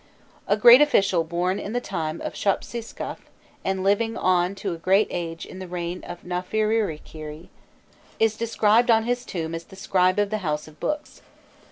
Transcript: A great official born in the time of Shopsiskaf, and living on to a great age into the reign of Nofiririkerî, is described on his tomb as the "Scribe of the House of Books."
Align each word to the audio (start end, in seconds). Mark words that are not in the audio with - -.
A 0.47 0.57
great 0.57 0.81
official 0.81 1.23
born 1.23 1.59
in 1.59 1.73
the 1.73 1.79
time 1.79 2.21
of 2.21 2.33
Shopsiskaf, 2.33 3.19
and 3.63 3.83
living 3.83 4.17
on 4.17 4.55
to 4.55 4.73
a 4.73 4.77
great 4.79 5.07
age 5.11 5.45
into 5.45 5.59
the 5.59 5.67
reign 5.71 6.03
of 6.05 6.23
Nofiririkerî, 6.23 7.49
is 8.19 8.35
described 8.35 8.89
on 8.89 9.03
his 9.03 9.23
tomb 9.23 9.53
as 9.53 9.65
the 9.65 9.75
"Scribe 9.75 10.17
of 10.17 10.31
the 10.31 10.39
House 10.39 10.67
of 10.67 10.79
Books." 10.79 11.21